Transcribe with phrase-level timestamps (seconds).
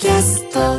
[0.00, 0.78] キャスト。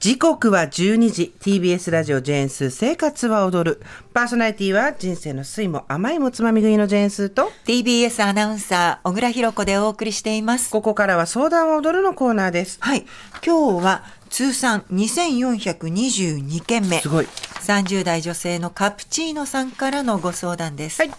[0.00, 1.32] 時刻は12時。
[1.38, 3.82] TBS ラジオジェーンスー生活は踊る。
[4.12, 10.68] パーソナリティは人生の酸いも甘いもつまみ食いのジェーンスーと TBS アナウンサー小倉弘子でお送りしています。
[10.70, 12.78] ここからは相談を踊るのコーナーです。
[12.80, 13.06] はい。
[13.46, 16.98] 今日は通算2422件目。
[16.98, 17.26] すごい。
[17.26, 21.12] 30代女性のカプチーノさんからのご相談です、はい。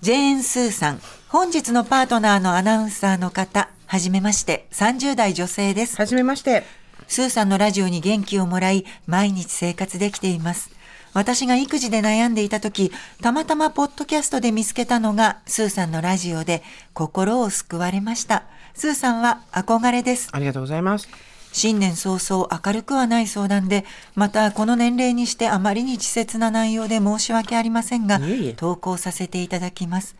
[0.00, 1.00] ジェーン・スーさん
[1.30, 6.64] 本日のパートナーのアナウンサーの方はじめまして30代女性ですはじめまして
[7.06, 10.70] スーさんのラジオに元気をもらい、毎日生活できています。
[11.12, 16.62] 私が育児で悩んでいた時、たまたまポッドキャストで見つけたのが、スーさんのラジオで
[16.94, 18.44] 心を救われました。
[18.74, 20.28] スーさんは憧れです。
[20.30, 21.08] ありがとうございます
[21.52, 30.19] 新年早々明るくはない相談で、またこの年齢にしてあまりに稚拙な内容で申し訳ありませんがいえいえ、投稿させていただきます。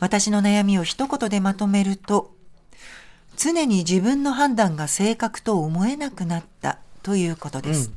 [0.00, 2.34] 私の悩みを一言でまとめると、
[3.36, 7.90] 常に自分の判断が正確と思えなくなったということです。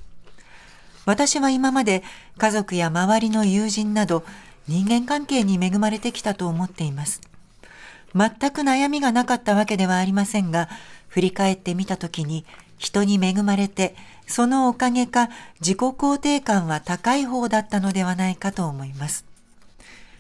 [1.06, 2.04] 私は今まで
[2.38, 4.24] 家族や周りの友人など
[4.68, 7.22] 人間関係に恵まれてきたと思っています。
[8.16, 10.70] 全く悩みがなかったわけではありませんが、
[11.08, 12.46] 振り返ってみたときに
[12.78, 19.26] 人に恵まれて、そのおかげか自己肯定感は高い方だったのではないかと思います。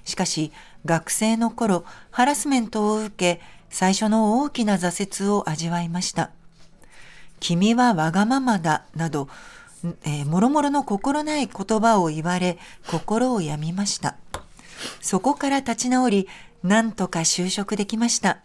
[0.04, 0.52] しかし、
[0.86, 6.32] 学生の頃、ハラスメントを受け、最初の大きな挫折を味わいました。
[7.40, 9.28] 君はわがままだ、など、
[10.04, 14.16] えー、もろもろの心ない言葉を言われ、心を病みました。
[15.02, 16.28] そこから立ち直り、
[16.64, 18.40] なんとか就職できました。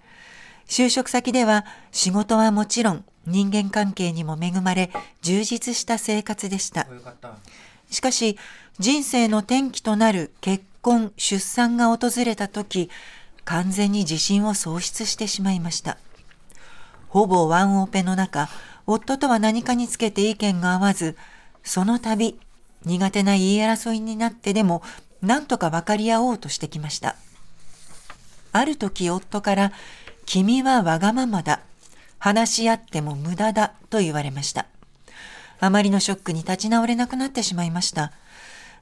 [0.66, 6.86] 就職先では仕事はもちろん人間関係にも恵まれ充実した生活でした。
[7.90, 8.38] しかし
[8.78, 12.90] 人生の転機となる結婚、出産が訪れた時、
[13.44, 15.98] 完全に自信を喪失してしまいました。
[17.08, 18.48] ほぼワンオペの中、
[18.86, 21.16] 夫とは何かにつけて意見が合わず、
[21.62, 22.38] その度、
[22.84, 24.82] 苦手な言い争いになってでも、
[25.22, 27.16] 何とか分かり合おうとしてきました。
[28.52, 29.72] ある時夫から、
[30.26, 31.60] 君はわがままだ。
[32.18, 34.66] 話し合っても無駄だと言われました。
[35.58, 38.12] あまりのショックに立ち直れなくなってしまいました。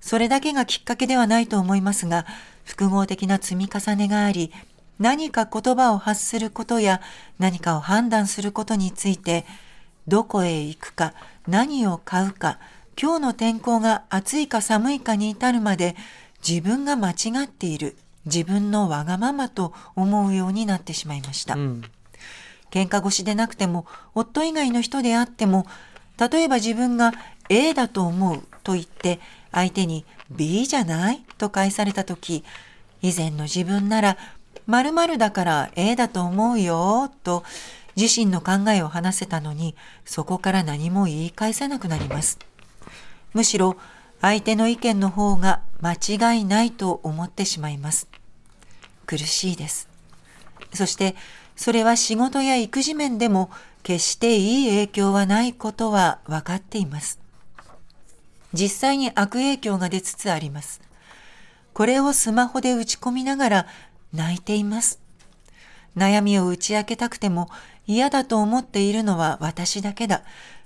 [0.00, 2.26] それだけがきっかけではないと思いますが、
[2.64, 4.52] 複合的な積み重ねがあり、
[4.98, 7.00] 何か言葉を発することや
[7.38, 9.46] 何かを判断することについて、
[10.06, 11.14] どこへ行くか、
[11.46, 12.58] 何を買うか、
[13.00, 15.94] 今日の天候が暑いか寒いかに至るまで
[16.46, 17.14] 自分が間違
[17.44, 21.54] っている、自分のわがままと思うようになってしまいました。
[21.54, 21.82] うん
[22.70, 25.66] 喧嘩越しでなくても、夫以外の人であっても、
[26.18, 27.12] 例えば自分が
[27.48, 29.20] A だと思うと言って、
[29.52, 31.24] 相手に B じゃない？
[31.38, 32.44] と返されたとき、
[33.02, 34.16] 以前の自分なら、
[34.66, 37.42] 〇〇だから A だと思うよと
[37.96, 42.38] 自身の考えを話せたのに、そこから何も言い返せなくなります。
[43.32, 43.76] むしろ、
[44.20, 45.92] 相手の意見の方が間
[46.34, 48.08] 違いないと思ってしまいます。
[49.06, 49.88] 苦しいです。
[50.74, 51.16] そして、
[51.56, 53.50] それは仕事や育児面でも
[53.82, 57.18] 決していい影響はないことは分かっています。
[58.58, 60.80] 実際に悪影響が出つつあります。
[61.74, 63.66] これをスマホで打ち込みながら
[64.12, 65.00] 泣いています。
[65.96, 67.48] 悩みを打ち明けたくても
[67.86, 70.24] 嫌だと思っているのは私だけだ。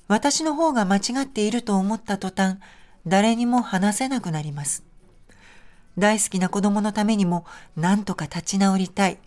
[0.08, 2.56] 私の方が間違っていると思った途端、
[3.06, 4.84] 誰にも話せなくなります。
[5.98, 7.44] 大好きな子供のためにも
[7.76, 9.18] 何とか立ち直りたい。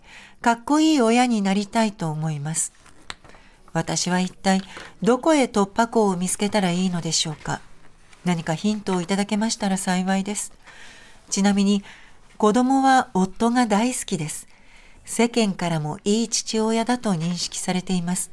[0.42, 2.72] かっこいい親になりたいと思います。
[3.72, 4.60] 私は一体
[5.02, 7.60] どこへ突破口を見つけたらいいのでしょうか。
[8.26, 10.52] 何かヒントをいただけましたら幸いです。
[11.30, 11.84] ちなみに
[12.38, 14.48] 子供は夫が大好きです。
[15.04, 18.32] 世間からもいい父親だと認識されています。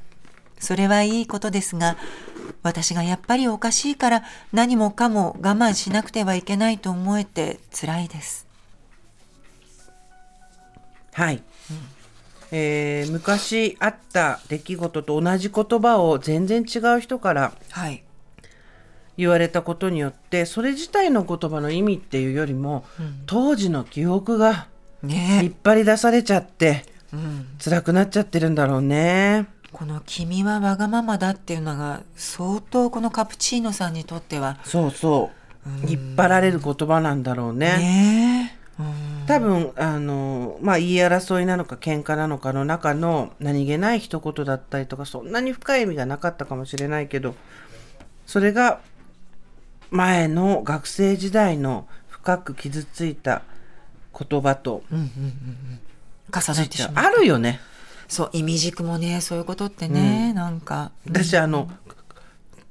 [0.60, 1.96] それはいいことですが、
[2.64, 8.48] 私がやっぱりおかしいから何もかも我慢しなくてはいけないと思えて辛いです。
[11.14, 11.44] はい、
[12.52, 18.04] えー昔あった出来事と同じ言葉を全然違う人からはい。
[19.18, 22.86] 言われたことによってそれ自体の言葉の意味っていうよりも、
[23.26, 24.68] 当時の記憶が
[25.04, 26.94] 引っね張り出されちゃってえ。
[27.14, 27.48] うん。
[27.64, 29.48] 辛くなっちゃってるんだろうね。
[29.72, 35.32] この「君はわがままだ」っていうのが相当このカプチーノさんにとってはそうそ
[35.86, 37.78] う引っ張られる言葉なんだろうね。
[37.78, 38.60] ね
[39.28, 47.36] 多分あのまあ言い争いなのか喧嘩なのかの中の何気ない一言だったりとかそんなに深い意味がなかったかもしれないけど
[48.26, 48.80] それが
[49.92, 53.44] 前の学生時代の深く傷ついた
[54.18, 55.00] 言葉と重
[56.62, 57.06] ねてしまう。
[57.06, 57.60] あるよね。
[58.08, 60.92] そう意味軸もねそういうことってね、なんか。
[61.06, 61.70] 私あの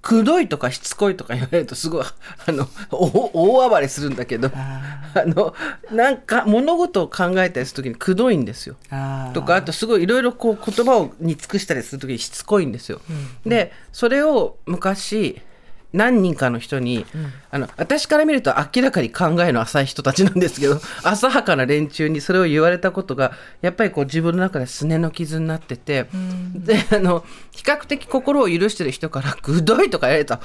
[0.03, 2.05] くどいとかしつこいとか言われるとすごい
[2.47, 5.55] あのお大暴れするんだけどあの
[5.93, 8.77] なんか物事を考えたりする時にくどいんですよ。
[9.33, 13.01] とかあとすごいいろいろこう言葉をに尽くしたりする時にしつこいんですよ。
[13.47, 15.41] でそれを昔
[15.93, 17.05] 何人かの人に、
[17.51, 26.07] あの私から見ると明らかに考えの浅い人たちなんですけど 浅はかな連中にそれを言われたことがやっぱりこう自分の中ですねの傷になってて、
[26.55, 30.39] であの比較的心を許してる人から「ぐどい」とか言われると「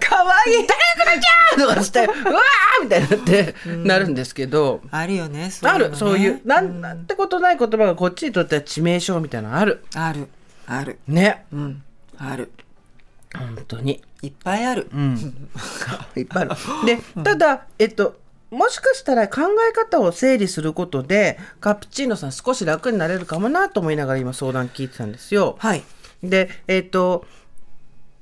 [0.00, 4.80] かわいいとかして「うわー!」みたいになってなるんですけど。
[4.90, 10.28] あるよねあるそういうねなんなんてことない言葉がこっちにとっては致命傷みたいなのあるある
[10.66, 11.82] あるねうん
[12.18, 12.50] ある
[13.36, 14.88] 本当にいっぱいある、
[16.16, 16.50] いっぱいある。
[16.84, 18.18] で、ただ、えっと、
[18.50, 25.56] もしかしたら考え方を整理することで、カプチーノさん少し楽になれるかもなと思いながら今相談聞いてたんですよ。
[25.58, 25.82] はい
[26.22, 27.24] で、えっと、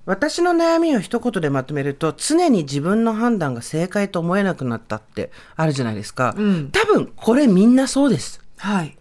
[0.05, 6.31] 私の悩みを一言でまとめると、常に自分の判断が正解と思えなくなったってあるじゃないですか。
[6.33, 8.41] ん多分、これみんなそうです。
[8.57, 8.97] はい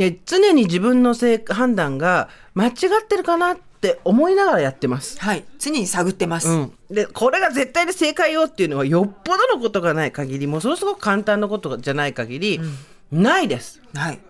[0.00, 2.70] え常に自分の正判断が間違
[3.02, 3.62] ってるかなって
[4.04, 5.20] 思いながらやってます。
[5.20, 5.44] はい。
[5.58, 12.60] 常に探ってます、うん、でこれが絶対で正解よっていうのはよっぽどのことがない限りもうそのすごく簡単なことじゃない限り、
[13.12, 13.80] ないです。
[13.94, 14.20] はい。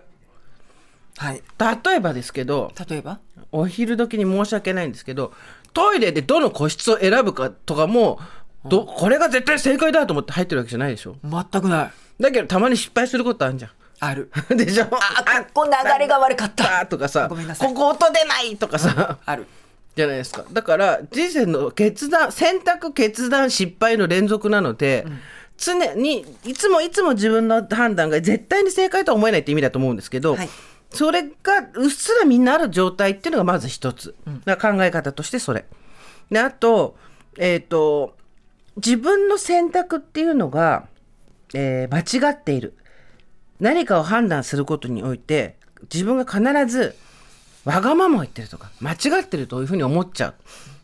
[1.17, 1.41] はい。
[1.85, 3.19] 例えばですけど例えば？
[3.51, 5.33] お昼時に申し訳ないんですけど
[5.73, 8.19] トイレでどの個室を選ぶかとかも
[8.65, 11.15] どこれが絶対正解だと思って入ってるわけじゃないでしょ。
[11.23, 11.91] 全くない。
[12.21, 14.31] だけどたまに失敗することあるじゃある。
[14.53, 14.85] ん でしょ？
[14.91, 16.81] あここ流れが悪かった。
[16.81, 17.67] あとかさごめんなさい。
[17.69, 19.45] ここ音出ないとかさ、ある。
[19.95, 20.45] じゃないですか。
[20.51, 25.05] だから人生の決断選択決断失敗の連続なので、
[25.57, 30.49] 常にいつもいつも自分の判断が絶対に正解とは思えないって意味だと思うんですけど、はい。
[30.91, 35.65] それがうっすらみんなある状態っていうのがまず一つ、だから考え方としてそれ。
[36.31, 36.95] であと,、
[37.37, 38.15] えー、と
[38.77, 40.85] 自分の選択っていうのが、
[41.53, 42.75] えー間違っている
[43.59, 45.55] 何かを判断することにおいて
[45.93, 46.95] 自分が必ず
[47.65, 50.35] わがままを言ってるとか間違ってるというふうに思っちゃう。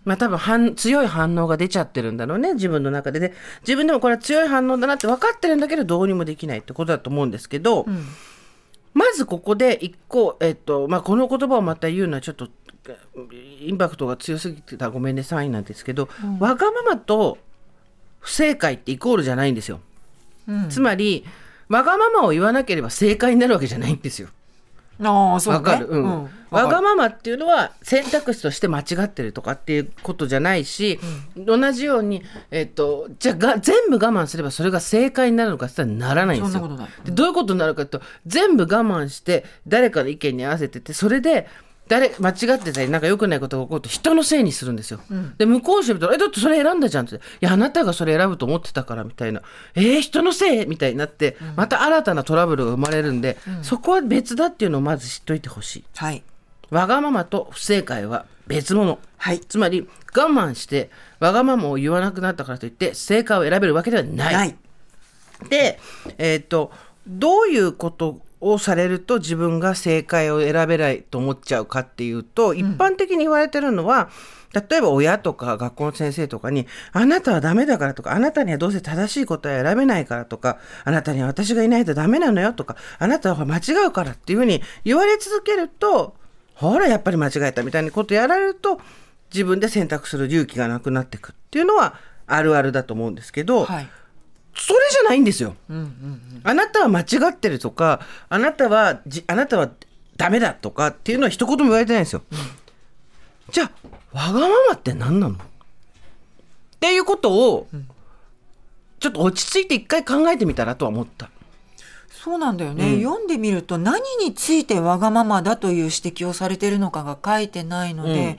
[0.03, 3.19] まあ多分反強い反応が出ちゃってるんだろうね自分の中で。
[3.19, 7.87] で自分でもこれは強い反応だなって分かってるんだけどどうにもできないってことだと思うんですけど、
[8.93, 12.49] まずここで一個、えっとまあ、この言葉をまた言うのはちょっと
[12.87, 12.97] え
[13.61, 14.85] インパクトが強すぎてた。
[14.85, 16.07] らごめんねサインなんですけど、
[16.39, 17.39] わがままと
[18.19, 19.79] 不正解ってイコールじゃないんですよ。
[20.47, 20.69] うん。
[20.69, 21.25] つまり
[21.69, 24.29] わがままを言わなければ正解になるわけじゃないんですよ。
[25.01, 25.57] ああそうね。
[25.57, 26.03] わかる、うん。
[26.03, 26.29] うん。
[26.51, 30.99] わがまままっていうのは選択肢として間違ってるとかっていうことじゃないし、
[31.35, 36.79] 同じように、えっとじゃあが全部我慢すればそれが正解になるのかって言ったらならないんですよ。
[37.05, 41.47] どういうことになるかと全部我慢して誰かの意見に合わせててそれで
[41.87, 44.99] 誰間違ってたりなんか良くないことが起こると人のせいにするんですよ。
[45.37, 49.41] で向こうしてみたら「えだってそれ選んだじゃん」って「いやあなたがそれ選ぶと思ってたから」みたいな
[49.75, 55.83] 「えー、人のせい?」みたいになってまた新たなトラブルが生まれるんで、そこは別だっていうのをまず知っといてほしい。
[55.95, 56.23] はい
[56.71, 58.97] わがままと不正解は別物。
[59.17, 60.89] はいつまり我慢して
[61.19, 64.33] わがままを言わなくなったからといって正解を選べるわけではない。
[64.33, 64.55] ない
[65.49, 65.79] で、
[66.17, 66.71] えっと
[67.07, 74.09] どういうことをされると自分が正解を選べないと思っちゃうかっていうと、一般的に言われてるのは
[74.53, 86.15] 例えば親とか学校の先生とかに「あなたはダメだから」とか「あなたにはどうせ正しい答えを選べないから」とか「あなたには私がいないとダメなのよ」とか「あなたは間違うから」っていうふうに言われ続けると
[86.53, 88.79] ほらやっぱり間違えたみたいなことやられると
[89.33, 93.87] 自分で選択する勇気がなくなってくっていうのはあるあるだと思うんですけど、はい
[94.57, 95.55] それじゃないんですよ。
[96.43, 99.69] あなたは間違ってるとか、あなたはじ、あなたは
[100.17, 102.23] ダメだとかっていうのは一言も言われてないんですよ。
[103.51, 105.35] じゃあ、わがままって何なの？
[105.35, 105.37] っ
[106.79, 107.67] ていうことを、
[108.99, 111.29] ちょっと落ち着いて一回考えてみたらとは思った。
[112.09, 118.37] そうなんだよね、読んでみると何についてわがままだという指摘をされてるのかが書いてないので、うん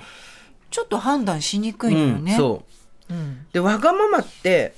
[0.69, 2.33] ちょっと判断しにくいのよね。
[2.33, 2.65] うんそ
[3.09, 3.15] う。
[3.15, 4.75] うんでわがままって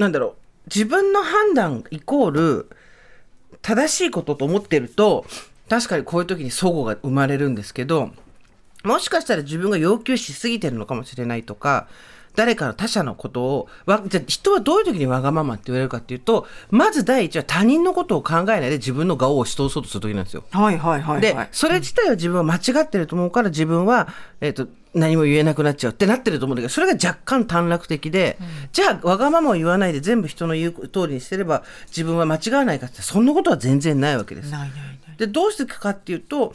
[0.00, 0.34] なんだろう。
[0.66, 2.70] 自分の判断イコール
[3.60, 5.26] 正しいことと思ってると
[5.68, 8.10] 確かにこういう時に齟齬が生まれるんですけど
[8.82, 11.88] もしかしたら自分が要求しすぎてるのかもしれないとか
[12.36, 20.44] 誰かの他者のことをわじゃあ人はどういう時にわがままって言われるかっていうとまず第一は他人のことを考えないで自分の顔を押し通そうとする時なんですよ。
[20.50, 21.20] はいはいはいはい。
[21.20, 24.08] で、それ自体は自分は間違ってると思うから自分は、
[24.40, 28.38] えっ、と、何も言えなくなっちゃうってなってると思うんだけどそれが若干短絡的で、
[28.72, 34.50] じゃあわがままを言わないで全部人の言う通りにしてれば自分は間違わないかってそんなことは全然ないわけです。
[34.50, 35.16] ないないない。
[35.16, 36.54] でどうしていくかっていうと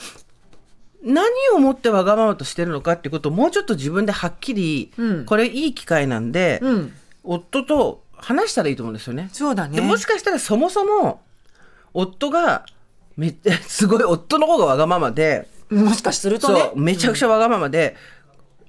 [1.06, 6.94] 何をもってわがままとしてるのかっていうことをもうちょっと自分ではっきり、うんこれいい機会なんで、うん。
[7.24, 9.30] 夫と話したらいいと思うんですよね。
[9.32, 9.76] そうだね。
[9.76, 11.22] でもしかしたらそもそも
[11.94, 12.66] 夫が
[13.18, 13.36] めっ
[13.68, 16.60] すごい夫の方がわがままで、もしかするとね。
[16.60, 17.96] そうめちゃくちゃわがままで、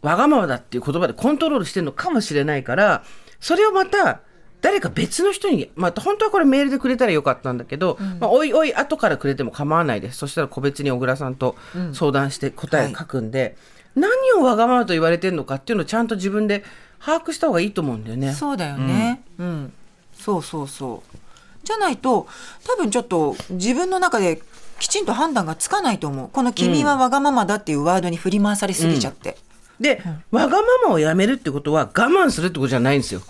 [0.02, 3.02] わがままだっていう言葉でコントロールしてるのかもしれないから
[3.40, 4.20] それをまた
[4.66, 11.54] 誰か別の人に、まあ、本当はこれメールでくれたらよかったんだけど、まあ、おいおい後からくれても構わないですそしたら個別に小倉さんと
[11.92, 13.56] 相談して答え書くんで、
[13.94, 16.64] 何をわがままと言われてるのかっていうのをちゃんと自分で
[16.98, 18.32] 把握した方がいいと思うんだよね。
[18.32, 19.22] そうだよね。
[19.38, 19.72] うん。
[20.18, 21.16] そうそうそう。
[21.62, 22.26] じゃないと、
[22.66, 24.42] 多分ちょっと自分の中で
[24.80, 26.28] きちんと判断がつかないと思う。
[26.28, 29.36] この君はわがままだっていうワードに振り回されすぎちゃって。
[29.78, 33.22] で、わがままをやめるってことは我慢するってことじゃないんですよ。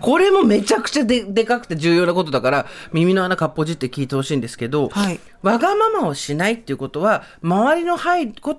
[0.00, 7.96] これもめちゃくちゃででかくて重要なことだから耳の穴かっぽじって聞いてほしいんですけど、はいわがままをしないっていうことは周りの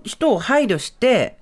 [0.03, 1.38] 人を配慮して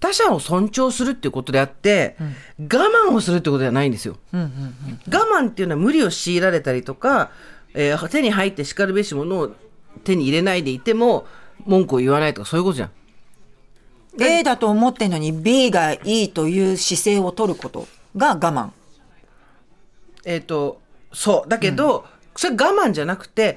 [0.00, 2.16] 他者を尊重するっていうことであって、
[2.58, 2.64] 我
[3.08, 4.16] 慢をするってことではないんですよ。
[4.32, 5.14] うんうんうん。
[5.14, 7.30] 我慢っていうのは無理を強いられたりとか、
[7.74, 9.54] えー手に入ってしかるべしものを
[10.02, 11.26] 手に入れないでいても
[11.66, 12.90] 文句を言わないとかそういうことじゃん。
[14.18, 18.70] A だと思ってんのに B がいいという姿勢を取ることが我慢。
[20.24, 20.80] えっ、と
[21.12, 21.48] そう。
[21.48, 22.04] だけど、
[22.36, 23.56] それ我慢じゃなくて、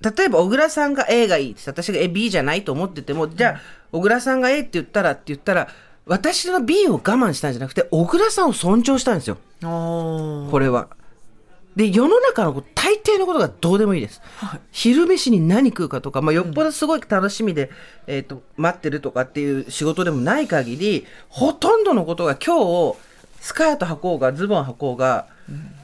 [0.00, 5.68] 例えば小倉さんが A がいいって私がえ B じゃないと思っててもじゃあ小倉さんが A って言ったらって言ったら
[6.04, 9.38] 私の B を我慢したんじゃなくて小倉さんを尊重したんですよ。
[9.62, 10.88] おこれは。
[11.76, 14.20] で世の中の大抵のことがどうでもいいです。
[14.70, 17.70] 昼飯に何食うかとか、まあ、よっぽどすごい楽しみで、
[18.06, 22.96] えー、と待ってるとかっていう仕事でもない限りほとんどのことが今日
[23.40, 25.26] スカート履こうがズボン履こうが、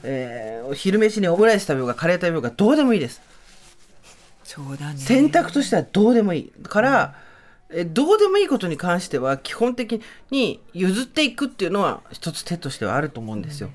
[0.03, 3.21] えー昼飯にオムライス食べようがカレー食べようがどうでもいいです。
[4.43, 4.97] そうだね。
[4.97, 6.63] 選択としてはどうでもいい。
[6.63, 7.15] から、
[7.69, 13.69] えどうでもいいことに関しては基本的に譲っていくっていうのは一つ手としてはあると思うんですよ。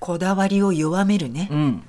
[0.00, 1.48] こだわりを弱めるね。
[1.50, 1.82] うん。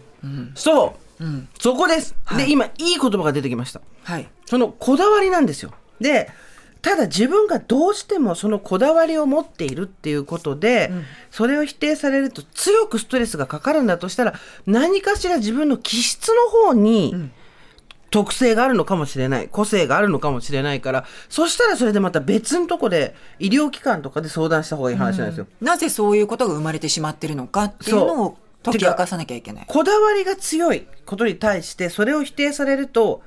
[0.55, 1.49] そう、うん。
[1.59, 2.45] そこです、はい。
[2.45, 3.81] で今いい言葉が出てきました。
[4.03, 4.27] はい。
[4.45, 5.71] そのこだわりなんですよ。
[5.99, 6.29] で
[6.87, 10.89] ただ自分がどうしてもそのこだわりを持っているっていうことで、
[11.31, 17.29] それを否定されると強くストレスがかかるんだとしたら何かしら自分の気質の方に
[18.09, 25.47] 特性があるのかもしれない個性があるのかもしれないからそしたらそれでまた別のとこで医療機関とかで相談した方がいい話なんですよ。
[25.59, 29.65] なぜそういうことが生まれてしまってるのかっていうのを解き明かさなきゃいけない。
[29.67, 33.23] こだわりが強いことに対してそれを否定されると、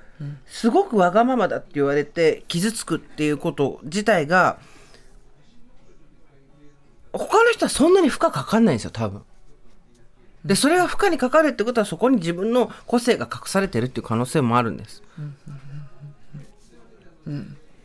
[0.47, 4.59] すごくわがままだって言われて傷つくっていうこと自体が
[7.13, 9.23] 他の人はそんなに負荷かかんないんですよ多分。
[10.45, 15.03] でそれが負荷にかかるってことはそこに自分の個性が隠されてるっていう可能性もあるんです。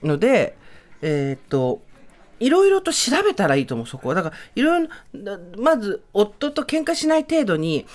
[0.03, 0.55] ので
[1.01, 1.81] えーっと
[2.39, 4.89] いろいろと調べたらいいと思うそこはだからいろいろ
[5.57, 7.85] まず夫と喧嘩しない程度に、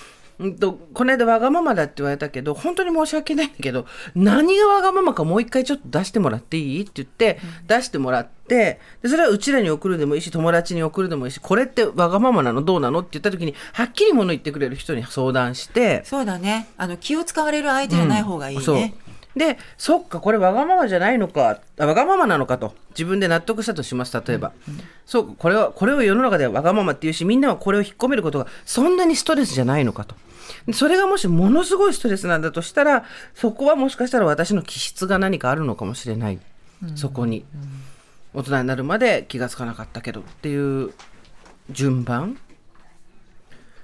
[0.41, 6.81] うんと、この間わがままだって言われたけど本当に申し訳ないんだけど何がわがままかもう一回ちょっと出してもらっていい？
[6.81, 12.61] って言って、出してもらってでそれはうちらに送るでもいいし友達に送るでもいいしこれってわがままなの？
[12.63, 12.99] どうなの？
[12.99, 16.01] って言った時にはっきりもの言ってくれる人に相談して。
[16.05, 16.67] そうだね。
[16.77, 18.63] あの気を使われる相手じゃない方がいいね。
[18.63, 18.77] そう。
[19.33, 21.61] でそっかこれわがままじゃないのか。
[21.79, 22.73] あわがままなのかと。
[22.89, 24.51] 自分で納得したとします例えば、
[25.05, 30.13] そうかこれはこれを世の中ではわがままっていうしみんなはこれを引っ込めることがそんなにストレスじゃないのかと。
[30.13, 30.21] で
[30.73, 33.05] それがもしものすごいストレスなんだとしたら
[33.35, 36.39] そこはもしかしたら私の気質が何かあるのかもしれない、
[36.95, 37.45] そこに。
[38.33, 40.93] 大人になるまで気がつかなかったけどっていう
[41.69, 42.37] 順番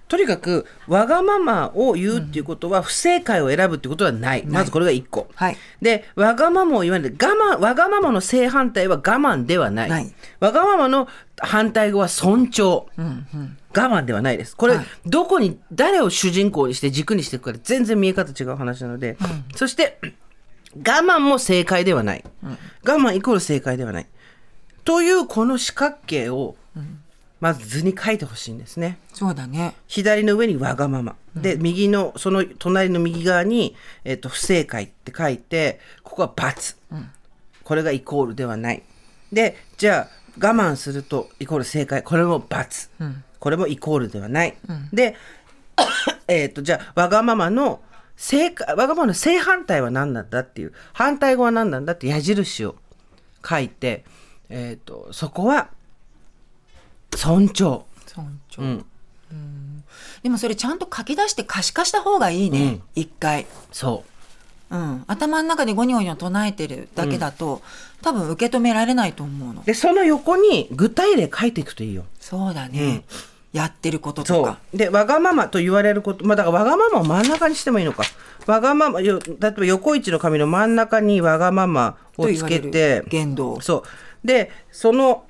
[0.07, 5.57] とにかくわがままを言うっていうことは不正解を選ぶってことはない、まずこれが1個、はい。
[5.81, 10.13] でわがままを言わないで我慢わがままの正反対は我慢ではない。
[10.39, 11.07] わがままの
[11.39, 13.19] 反対語は尊重、我
[13.73, 14.55] 慢ではないです。
[14.55, 14.85] これ、はい。
[15.05, 19.17] どこに誰を主人公にして軸にしていくかで全然見え方違う話なので、
[19.55, 19.99] そして
[20.75, 22.23] 我慢も正解ではない、
[22.85, 24.07] 我慢イコール正解ではない。
[24.85, 26.55] というこの四角形を
[27.39, 28.97] まず図に書いてほしいんですね。
[29.13, 29.75] そうだね。
[29.87, 31.15] 左の上にわがまま。
[31.35, 36.75] で、右の、その隣の右側に、えっ、と、不正解って書いて、ここは×。
[37.63, 38.83] これがイコールではない。
[39.31, 42.01] で、じゃあ、我慢するとイコール正解。
[42.01, 42.89] これも×。
[43.39, 44.57] これもイコールではない。
[44.91, 45.15] で、
[46.27, 47.81] えっと、じゃあ、わがままの
[48.15, 52.75] 正解、わがままの正反対は何なんだっていう、反対語は何なんだって矢印を
[53.47, 54.05] 書いて、
[54.49, 55.69] えっ、と、そこは
[57.15, 57.83] 尊重。
[58.05, 58.65] 尊重、う
[59.35, 59.83] ん。
[60.23, 62.81] でもそれちゃんと書き出して可視化した方がいいね、うん。
[62.95, 64.75] 一回、そう。
[64.75, 67.61] ん、頭の中でゴニョゴニョ唱えてるだけだと、
[68.01, 69.61] 多分受け止められないと思うの。
[69.61, 72.03] うでその横に具体例書いていくといいよ。
[72.19, 73.03] そうだね、
[73.53, 74.77] やってることとそかう。
[74.77, 78.03] でわがままと言われることまあだからわがままを真ん中にしてもいいのか。
[78.45, 83.03] わがままよ例えば横一の紙の真ん中にわがままをつけて。
[83.07, 83.61] 言動。
[83.61, 83.83] そ
[84.23, 84.27] う。
[84.27, 85.26] でその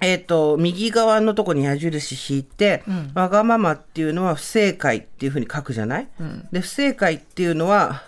[0.00, 2.82] えっ、と右側のとこに矢印引いて、
[3.14, 6.08] わがままっていうのは不正解っていうふうに書くじゃない、
[6.52, 8.02] で不正解っていうのは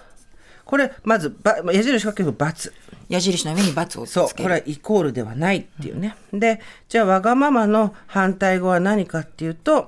[0.65, 2.73] これまずば矢印書けば×
[3.09, 4.45] 矢印の上に×をそうつける。
[4.45, 9.87] これはイコールではないっていうね、でじゃあわがままの反対語は何かっていうと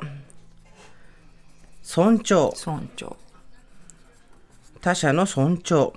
[1.82, 2.50] 尊重。
[2.54, 3.16] 尊重。
[4.80, 5.94] 他者の尊重、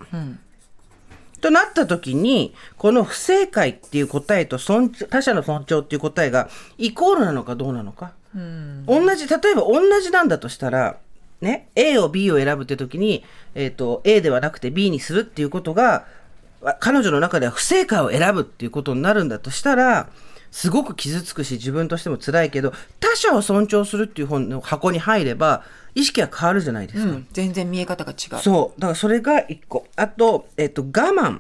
[1.42, 8.14] となった時にこの不正解っていう答えと尊他者の尊重っていう答えがイコールなのかどうなのか、
[8.88, 10.98] 同じ例えば同じなんだとしたら
[11.42, 13.24] ね A を B を選ぶって時に、
[13.56, 16.06] えー、と A ではなくて B にするっていうことが
[16.62, 20.10] わ彼女の中では不正解を選ぶっていうことになるんだとしたら
[20.52, 22.74] すごく傷つくし自分としても辛いけど
[23.08, 25.64] 他者を尊重するっていう本の箱に入れば
[25.96, 27.10] 意識は変わるじゃないですか。
[27.10, 28.82] うん、全然見え方が違うそう。
[28.82, 29.88] だからそれが一個。
[29.96, 31.40] あと、えっと、我慢。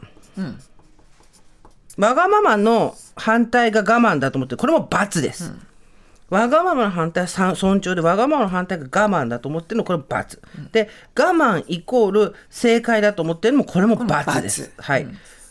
[1.97, 5.53] わがままの反対が我慢だと思って、これも罰です。
[6.29, 10.41] わがままの反対はさ尊重で、わがままの反対が我慢だと思ってるのこれも罰。
[10.71, 14.71] で、我慢イコール正解だと思ってるのもこれも罰です。
[14.77, 15.07] 罰はい。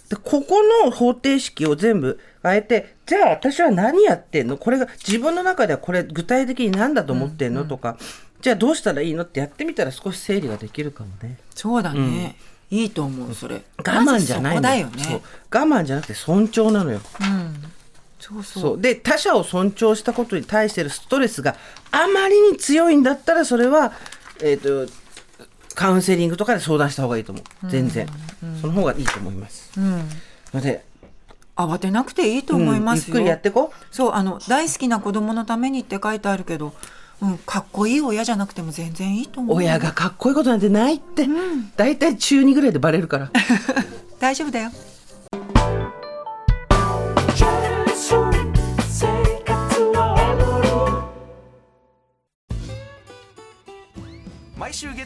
[0.09, 4.57] で、ここの方程式を全部変えて、じゃあ私は何やってんの？
[4.57, 7.97] これが自分の中ではこれ具体的に何だと思ってんの、とか、
[8.41, 11.39] じゃあどうしたらいいのってやってみたら少し整理ができるかもね。
[11.55, 12.37] そうだね、
[12.71, 13.63] いいと思うそれ。
[13.79, 15.13] 我慢じゃないのまずそこだよそう。
[15.19, 17.01] ね我慢じゃなくて尊重なのよ。
[18.21, 18.63] そうそう。
[18.63, 18.81] そう。
[18.81, 21.57] で他者を尊重したことに対してるストレスが
[21.91, 23.93] あまりに強いんだったらそれは、
[24.43, 24.87] えっと
[25.77, 27.69] カウンセリングとかで相談した方がいいと思う。
[27.69, 28.09] 全然、
[28.61, 29.71] その方がいいと思います、
[30.53, 30.83] ので、
[31.55, 36.75] 慌てなくていいと思いますよ、うんゆっくりやってこそうあの大好きな子供のためにって書いてあるけど、
[37.23, 39.57] うん、かっこいい親じゃなくても全然いいと思う。
[39.59, 41.27] 親がかっこいいことなんてないって、
[41.77, 43.31] だいたい中2ぐらいでバレるから。
[44.19, 44.71] 大丈夫だよ